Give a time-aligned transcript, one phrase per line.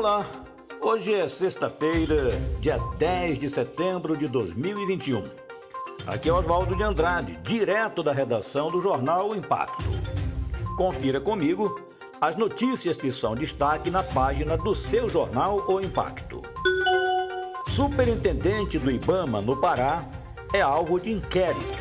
[0.00, 0.24] Olá,
[0.80, 5.22] hoje é sexta-feira, dia 10 de setembro de 2021.
[6.06, 9.84] Aqui é Oswaldo de Andrade, direto da redação do jornal o Impacto.
[10.74, 11.78] Confira comigo
[12.18, 16.40] as notícias que são destaque na página do seu jornal O Impacto.
[17.68, 20.02] Superintendente do Ibama no Pará
[20.54, 21.78] é alvo de inquérito.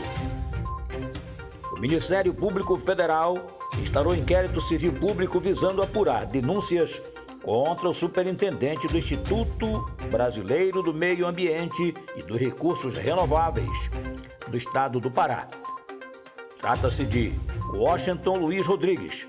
[1.72, 3.38] O Ministério Público Federal
[3.82, 7.02] instaurou inquérito civil público visando apurar denúncias
[7.50, 13.90] contra o superintendente do Instituto Brasileiro do Meio Ambiente e dos Recursos Renováveis
[14.52, 15.48] do Estado do Pará.
[16.62, 17.34] Trata-se de
[17.74, 19.28] Washington Luiz Rodrigues.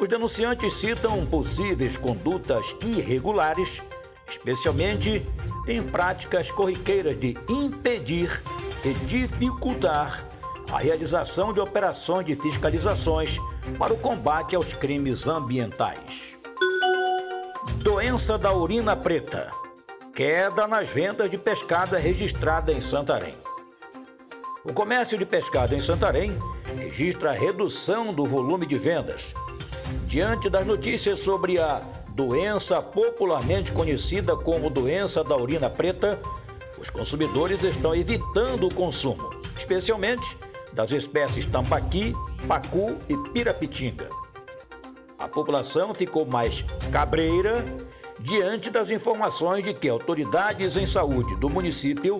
[0.00, 3.82] Os denunciantes citam possíveis condutas irregulares,
[4.26, 5.22] especialmente
[5.68, 8.42] em práticas corriqueiras de impedir
[8.82, 10.26] e dificultar
[10.72, 13.36] a realização de operações de fiscalizações
[13.78, 16.40] para o combate aos crimes ambientais.
[17.92, 19.50] Doença da urina preta.
[20.14, 23.34] Queda nas vendas de pescada registrada em Santarém.
[24.64, 26.38] O comércio de pescado em Santarém
[26.78, 29.34] registra redução do volume de vendas.
[30.06, 36.18] Diante das notícias sobre a doença popularmente conhecida como doença da urina preta,
[36.80, 40.38] os consumidores estão evitando o consumo, especialmente
[40.72, 42.14] das espécies tambaqui,
[42.48, 44.21] pacu e pirapitinga.
[45.22, 47.64] A população ficou mais cabreira
[48.18, 52.18] diante das informações de que autoridades em saúde do município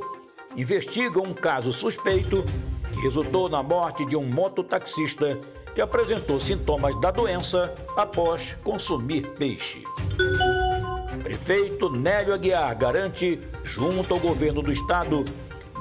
[0.56, 2.44] investigam um caso suspeito
[2.92, 5.36] que resultou na morte de um mototaxista
[5.74, 9.82] que apresentou sintomas da doença após consumir peixe.
[11.24, 15.24] Prefeito Nélio Aguiar garante, junto ao governo do estado,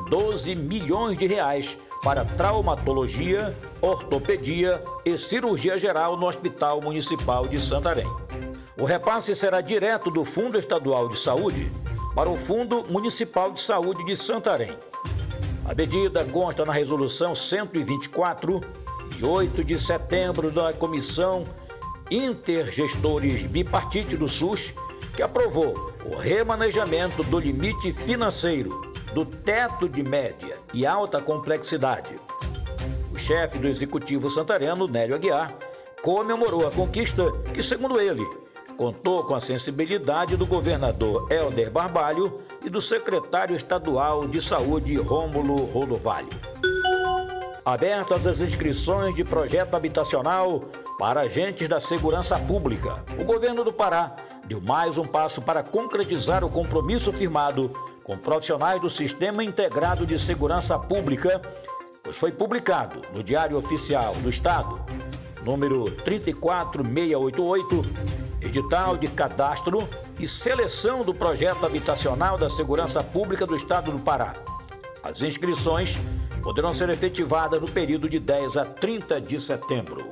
[0.10, 8.08] 12 milhões de reais para traumatologia, ortopedia e cirurgia geral no Hospital Municipal de Santarém.
[8.80, 11.72] O repasse será direto do Fundo Estadual de Saúde
[12.16, 14.76] para o Fundo Municipal de Saúde de Santarém.
[15.66, 18.60] A medida consta na Resolução 124,
[19.16, 21.46] de 8 de setembro, da Comissão
[22.10, 24.74] Intergestores Bipartite do SUS,
[25.16, 32.20] que aprovou o remanejamento do limite financeiro do teto de média e alta complexidade.
[33.14, 35.54] O chefe do executivo santareno, Nélio Aguiar,
[36.02, 38.26] comemorou a conquista que, segundo ele,
[38.78, 45.66] contou com a sensibilidade do governador Helder Barbalho e do secretário estadual de saúde Rômulo
[45.66, 46.30] Rodovalho.
[47.64, 50.64] Abertas as inscrições de projeto habitacional
[50.98, 54.16] para agentes da segurança pública, o governo do Pará
[54.48, 57.72] deu mais um passo para concretizar o compromisso firmado
[58.04, 61.42] com profissionais do Sistema Integrado de Segurança Pública,
[62.04, 64.80] pois foi publicado no Diário Oficial do Estado,
[65.44, 67.86] número 34688,
[68.42, 69.88] edital de cadastro
[70.20, 74.34] e seleção do projeto habitacional da Segurança Pública do Estado do Pará.
[75.04, 76.00] As inscrições
[76.44, 80.10] poderão ser efetivadas no período de 10 a 30 de setembro.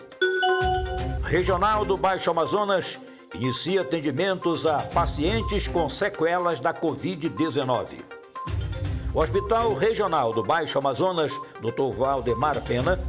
[1.23, 2.99] Regional do Baixo Amazonas
[3.33, 8.01] inicia atendimentos a pacientes com sequelas da Covid-19.
[9.13, 11.91] O Hospital Regional do Baixo Amazonas, Dr.
[11.95, 12.99] Valdemar Pena,